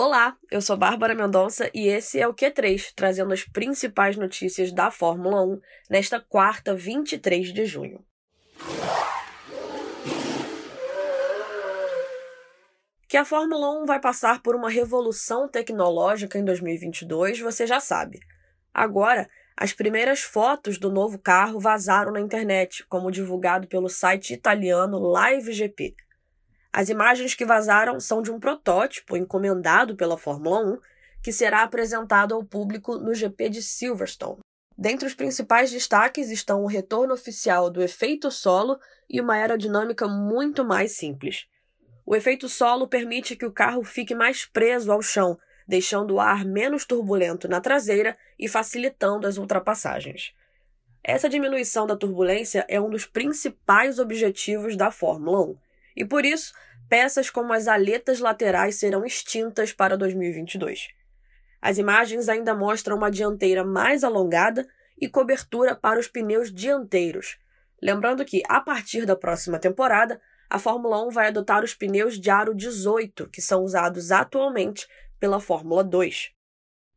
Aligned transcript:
Olá, 0.00 0.36
eu 0.48 0.62
sou 0.62 0.76
Bárbara 0.76 1.12
Mendonça 1.12 1.68
e 1.74 1.88
esse 1.88 2.20
é 2.20 2.28
o 2.28 2.32
Q3, 2.32 2.92
trazendo 2.94 3.34
as 3.34 3.42
principais 3.42 4.16
notícias 4.16 4.70
da 4.70 4.92
Fórmula 4.92 5.44
1 5.44 5.60
nesta 5.90 6.20
quarta, 6.20 6.72
23 6.72 7.52
de 7.52 7.66
junho. 7.66 8.06
Que 13.08 13.16
a 13.16 13.24
Fórmula 13.24 13.82
1 13.82 13.86
vai 13.86 14.00
passar 14.00 14.40
por 14.40 14.54
uma 14.54 14.70
revolução 14.70 15.48
tecnológica 15.48 16.38
em 16.38 16.44
2022, 16.44 17.40
você 17.40 17.66
já 17.66 17.80
sabe. 17.80 18.20
Agora, 18.72 19.28
as 19.56 19.72
primeiras 19.72 20.20
fotos 20.20 20.78
do 20.78 20.92
novo 20.92 21.18
carro 21.18 21.58
vazaram 21.58 22.12
na 22.12 22.20
internet, 22.20 22.86
como 22.86 23.10
divulgado 23.10 23.66
pelo 23.66 23.88
site 23.88 24.32
italiano 24.32 25.12
LiveGP. 25.12 25.96
As 26.78 26.88
imagens 26.88 27.34
que 27.34 27.44
vazaram 27.44 27.98
são 27.98 28.22
de 28.22 28.30
um 28.30 28.38
protótipo 28.38 29.16
encomendado 29.16 29.96
pela 29.96 30.16
Fórmula 30.16 30.60
1 30.60 30.78
que 31.20 31.32
será 31.32 31.64
apresentado 31.64 32.36
ao 32.36 32.44
público 32.44 32.98
no 32.98 33.12
GP 33.12 33.48
de 33.48 33.60
Silverstone. 33.64 34.38
Dentre 34.78 35.08
os 35.08 35.12
principais 35.12 35.72
destaques 35.72 36.30
estão 36.30 36.62
o 36.62 36.68
retorno 36.68 37.12
oficial 37.12 37.68
do 37.68 37.82
efeito 37.82 38.30
solo 38.30 38.78
e 39.10 39.20
uma 39.20 39.34
aerodinâmica 39.34 40.06
muito 40.06 40.64
mais 40.64 40.92
simples. 40.92 41.48
O 42.06 42.14
efeito 42.14 42.48
solo 42.48 42.86
permite 42.86 43.34
que 43.34 43.44
o 43.44 43.52
carro 43.52 43.82
fique 43.82 44.14
mais 44.14 44.46
preso 44.46 44.92
ao 44.92 45.02
chão, 45.02 45.36
deixando 45.66 46.14
o 46.14 46.20
ar 46.20 46.44
menos 46.44 46.84
turbulento 46.84 47.48
na 47.48 47.60
traseira 47.60 48.16
e 48.38 48.46
facilitando 48.46 49.26
as 49.26 49.36
ultrapassagens. 49.36 50.32
Essa 51.02 51.28
diminuição 51.28 51.88
da 51.88 51.96
turbulência 51.96 52.64
é 52.68 52.80
um 52.80 52.88
dos 52.88 53.04
principais 53.04 53.98
objetivos 53.98 54.76
da 54.76 54.92
Fórmula 54.92 55.44
1 55.44 55.67
e 55.98 56.04
por 56.04 56.24
isso, 56.24 56.52
peças 56.88 57.28
como 57.28 57.52
as 57.52 57.66
aletas 57.66 58.20
laterais 58.20 58.76
serão 58.76 59.04
extintas 59.04 59.72
para 59.72 59.96
2022. 59.96 60.86
As 61.60 61.76
imagens 61.76 62.28
ainda 62.28 62.54
mostram 62.54 62.96
uma 62.96 63.10
dianteira 63.10 63.64
mais 63.64 64.04
alongada 64.04 64.64
e 64.96 65.08
cobertura 65.08 65.74
para 65.74 65.98
os 65.98 66.06
pneus 66.06 66.54
dianteiros. 66.54 67.36
Lembrando 67.82 68.24
que, 68.24 68.42
a 68.48 68.60
partir 68.60 69.04
da 69.04 69.16
próxima 69.16 69.58
temporada, 69.58 70.20
a 70.48 70.56
Fórmula 70.60 71.04
1 71.04 71.10
vai 71.10 71.26
adotar 71.26 71.64
os 71.64 71.74
pneus 71.74 72.18
de 72.18 72.30
aro 72.30 72.54
18, 72.54 73.28
que 73.28 73.42
são 73.42 73.64
usados 73.64 74.12
atualmente 74.12 74.86
pela 75.18 75.40
Fórmula 75.40 75.82
2. 75.82 76.30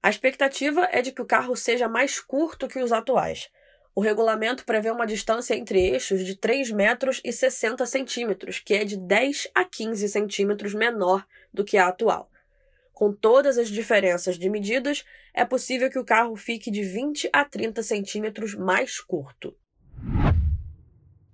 A 0.04 0.10
expectativa 0.12 0.88
é 0.92 1.02
de 1.02 1.12
que 1.12 1.24
o 1.24 1.28
carro 1.28 1.56
seja 1.56 1.90
mais 1.90 2.20
curto 2.20 2.68
que 2.68 2.80
os 2.80 2.92
atuais, 2.92 3.50
o 3.94 4.02
regulamento 4.02 4.66
prevê 4.66 4.90
uma 4.90 5.06
distância 5.06 5.54
entre 5.54 5.80
eixos 5.80 6.26
de 6.26 6.36
3 6.36 6.72
metros 6.72 7.22
e 7.26 7.32
60 7.32 7.86
centímetros, 7.86 8.60
que 8.60 8.74
é 8.74 8.86
de 8.86 8.98
10 8.98 9.50
a 9.54 9.66
15 9.66 10.08
centímetros 10.08 10.74
menor 10.74 11.26
do 11.54 11.66
que 11.66 11.78
a 11.78 11.88
atual. 11.88 12.30
Com 12.94 13.12
todas 13.12 13.58
as 13.58 13.68
diferenças 13.68 14.38
de 14.38 14.50
medidas, 14.50 15.04
é 15.34 15.44
possível 15.44 15.90
que 15.90 16.00
o 16.00 16.06
carro 16.06 16.36
fique 16.36 16.70
de 16.70 16.84
20 16.84 17.30
a 17.34 17.44
30 17.44 17.84
centímetros 17.84 18.54
mais 18.56 19.00
curto. 19.00 19.56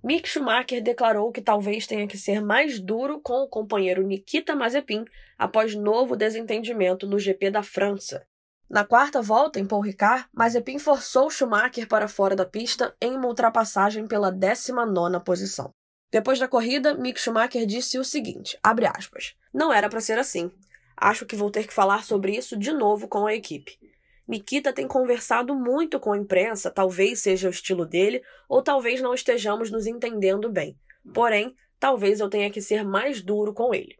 Mick 0.02 0.28
Schumacher 0.28 0.82
declarou 0.82 1.30
que 1.30 1.42
talvez 1.42 1.86
tenha 1.86 2.06
que 2.06 2.16
ser 2.16 2.40
mais 2.40 2.80
duro 2.80 3.20
com 3.20 3.42
o 3.42 3.48
companheiro 3.48 4.02
Nikita 4.02 4.56
Mazepin 4.56 5.04
após 5.36 5.74
novo 5.74 6.16
desentendimento 6.16 7.06
no 7.06 7.18
GP 7.18 7.50
da 7.50 7.62
França. 7.62 8.26
Na 8.70 8.84
quarta 8.84 9.22
volta, 9.22 9.58
em 9.58 9.64
Paul 9.64 9.80
Ricard, 9.80 10.26
Mazepin 10.30 10.78
forçou 10.78 11.30
Schumacher 11.30 11.88
para 11.88 12.06
fora 12.06 12.36
da 12.36 12.44
pista 12.44 12.94
em 13.00 13.16
uma 13.16 13.26
ultrapassagem 13.26 14.06
pela 14.06 14.30
19ª 14.30 15.24
posição. 15.24 15.70
Depois 16.10 16.38
da 16.38 16.46
corrida, 16.46 16.94
Mick 16.94 17.18
Schumacher 17.18 17.64
disse 17.64 17.98
o 17.98 18.04
seguinte, 18.04 18.58
aspas, 18.62 19.34
Não 19.54 19.72
era 19.72 19.88
para 19.88 20.02
ser 20.02 20.18
assim. 20.18 20.50
Acho 20.94 21.24
que 21.24 21.34
vou 21.34 21.50
ter 21.50 21.66
que 21.66 21.72
falar 21.72 22.04
sobre 22.04 22.36
isso 22.36 22.58
de 22.58 22.70
novo 22.72 23.08
com 23.08 23.26
a 23.26 23.34
equipe. 23.34 23.78
Nikita 24.26 24.70
tem 24.70 24.86
conversado 24.86 25.54
muito 25.54 25.98
com 25.98 26.12
a 26.12 26.18
imprensa, 26.18 26.70
talvez 26.70 27.20
seja 27.20 27.48
o 27.48 27.50
estilo 27.50 27.86
dele, 27.86 28.22
ou 28.46 28.62
talvez 28.62 29.00
não 29.00 29.14
estejamos 29.14 29.70
nos 29.70 29.86
entendendo 29.86 30.50
bem. 30.50 30.78
Porém, 31.14 31.54
talvez 31.80 32.20
eu 32.20 32.28
tenha 32.28 32.50
que 32.50 32.60
ser 32.60 32.84
mais 32.84 33.22
duro 33.22 33.54
com 33.54 33.74
ele. 33.74 33.97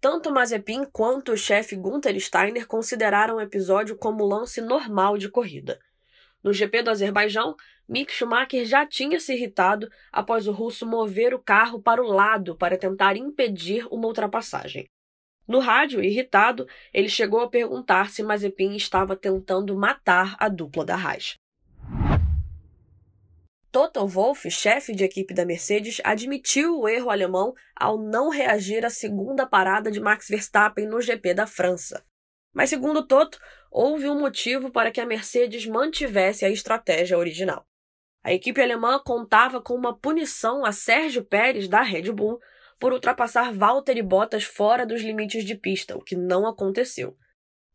Tanto 0.00 0.32
Mazepin 0.32 0.84
quanto 0.90 1.32
o 1.32 1.36
chefe 1.36 1.76
Gunther 1.76 2.18
Steiner 2.18 2.66
consideraram 2.66 3.36
o 3.36 3.40
episódio 3.40 3.94
como 3.98 4.24
lance 4.24 4.62
normal 4.62 5.18
de 5.18 5.28
corrida. 5.28 5.78
No 6.42 6.54
GP 6.54 6.82
do 6.82 6.90
Azerbaijão, 6.90 7.54
Mick 7.86 8.10
Schumacher 8.10 8.64
já 8.64 8.86
tinha 8.86 9.20
se 9.20 9.34
irritado 9.34 9.90
após 10.10 10.48
o 10.48 10.52
russo 10.52 10.86
mover 10.86 11.34
o 11.34 11.38
carro 11.38 11.82
para 11.82 12.02
o 12.02 12.06
lado 12.06 12.56
para 12.56 12.78
tentar 12.78 13.14
impedir 13.14 13.86
uma 13.90 14.06
ultrapassagem. 14.06 14.86
No 15.46 15.58
rádio, 15.58 16.02
irritado, 16.02 16.66
ele 16.94 17.08
chegou 17.10 17.40
a 17.40 17.50
perguntar 17.50 18.08
se 18.08 18.22
Mazepin 18.22 18.74
estava 18.76 19.14
tentando 19.14 19.76
matar 19.76 20.34
a 20.38 20.48
dupla 20.48 20.82
da 20.82 20.94
Haas. 20.94 21.34
Toto 23.72 24.04
Wolff, 24.04 24.50
chefe 24.50 24.92
de 24.92 25.04
equipe 25.04 25.32
da 25.32 25.44
Mercedes, 25.44 26.00
admitiu 26.02 26.80
o 26.80 26.88
erro 26.88 27.08
alemão 27.08 27.54
ao 27.76 27.96
não 27.96 28.28
reagir 28.28 28.84
à 28.84 28.90
segunda 28.90 29.46
parada 29.46 29.92
de 29.92 30.00
Max 30.00 30.26
Verstappen 30.28 30.86
no 30.86 31.00
GP 31.00 31.34
da 31.34 31.46
França. 31.46 32.04
Mas, 32.52 32.68
segundo 32.68 33.06
Toto, 33.06 33.38
houve 33.70 34.08
um 34.08 34.18
motivo 34.18 34.72
para 34.72 34.90
que 34.90 35.00
a 35.00 35.06
Mercedes 35.06 35.66
mantivesse 35.66 36.44
a 36.44 36.50
estratégia 36.50 37.16
original. 37.16 37.64
A 38.24 38.32
equipe 38.32 38.60
alemã 38.60 39.00
contava 39.04 39.62
com 39.62 39.74
uma 39.74 39.96
punição 39.96 40.64
a 40.64 40.72
Sérgio 40.72 41.24
Pérez 41.24 41.68
da 41.68 41.80
Red 41.80 42.10
Bull 42.10 42.40
por 42.78 42.92
ultrapassar 42.92 43.52
Valtteri 43.52 44.02
Bottas 44.02 44.42
fora 44.42 44.84
dos 44.84 45.00
limites 45.00 45.44
de 45.44 45.54
pista, 45.54 45.96
o 45.96 46.02
que 46.02 46.16
não 46.16 46.44
aconteceu. 46.44 47.16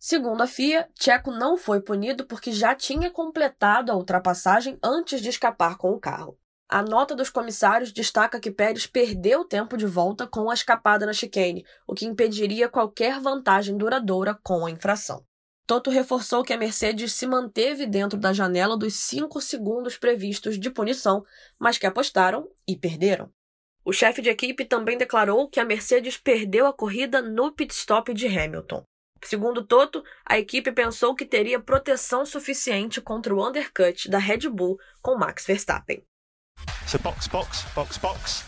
Segundo 0.07 0.43
a 0.43 0.45
FIA, 0.45 0.87
Checo 0.93 1.31
não 1.31 1.57
foi 1.57 1.81
punido 1.81 2.27
porque 2.27 2.51
já 2.51 2.75
tinha 2.75 3.09
completado 3.09 3.91
a 3.91 3.95
ultrapassagem 3.95 4.77
antes 4.83 5.19
de 5.19 5.29
escapar 5.29 5.79
com 5.79 5.89
o 5.89 5.99
carro. 5.99 6.37
A 6.69 6.83
nota 6.83 7.15
dos 7.15 7.31
comissários 7.31 7.91
destaca 7.91 8.39
que 8.39 8.51
Pérez 8.51 8.85
perdeu 8.85 9.43
tempo 9.43 9.75
de 9.75 9.87
volta 9.87 10.27
com 10.27 10.51
a 10.51 10.53
escapada 10.53 11.07
na 11.07 11.11
chicane, 11.11 11.65
o 11.87 11.95
que 11.95 12.05
impediria 12.05 12.69
qualquer 12.69 13.19
vantagem 13.19 13.75
duradoura 13.75 14.37
com 14.43 14.67
a 14.67 14.69
infração. 14.69 15.25
Toto 15.65 15.89
reforçou 15.89 16.43
que 16.43 16.53
a 16.53 16.57
Mercedes 16.57 17.13
se 17.13 17.25
manteve 17.25 17.87
dentro 17.87 18.19
da 18.19 18.31
janela 18.31 18.77
dos 18.77 18.93
5 18.93 19.41
segundos 19.41 19.97
previstos 19.97 20.59
de 20.59 20.69
punição, 20.69 21.23
mas 21.57 21.79
que 21.79 21.87
apostaram 21.87 22.47
e 22.67 22.77
perderam. 22.77 23.31
O 23.83 23.91
chefe 23.91 24.21
de 24.21 24.29
equipe 24.29 24.65
também 24.65 24.99
declarou 24.99 25.49
que 25.49 25.59
a 25.59 25.65
Mercedes 25.65 26.15
perdeu 26.15 26.67
a 26.67 26.73
corrida 26.73 27.23
no 27.23 27.51
pit 27.51 27.73
stop 27.73 28.13
de 28.13 28.27
Hamilton. 28.27 28.85
Segundo 29.23 29.65
Toto, 29.65 30.03
a 30.25 30.37
equipe 30.37 30.71
pensou 30.71 31.15
que 31.15 31.25
teria 31.25 31.59
proteção 31.59 32.25
suficiente 32.25 33.01
contra 33.01 33.33
o 33.33 33.47
undercut 33.47 34.09
da 34.09 34.17
Red 34.17 34.49
Bull 34.49 34.77
com 35.01 35.17
Max 35.17 35.45
Verstappen. 35.45 36.03
So 36.87 36.99
box, 36.99 37.27
box, 37.27 37.65
box, 37.73 37.97
box. 37.97 38.45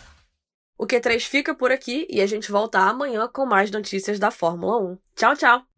O 0.78 0.86
Q3 0.86 1.20
fica 1.20 1.54
por 1.54 1.72
aqui 1.72 2.06
e 2.08 2.20
a 2.20 2.26
gente 2.26 2.52
volta 2.52 2.78
amanhã 2.78 3.26
com 3.26 3.44
mais 3.44 3.70
notícias 3.70 4.18
da 4.18 4.30
Fórmula 4.30 4.78
1. 4.78 4.98
Tchau, 5.16 5.36
tchau! 5.36 5.77